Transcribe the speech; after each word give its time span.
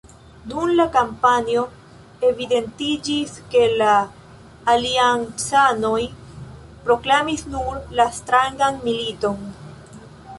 Dum 0.51 0.69
la 0.77 0.85
kampanjo 0.93 1.63
evidentiĝis 2.29 3.35
ke 3.55 3.61
la 3.81 3.91
aliancanoj 4.73 5.99
proklamis 6.87 7.45
nur 7.57 7.79
la 8.01 8.07
strangan 8.17 8.81
militon. 8.87 9.37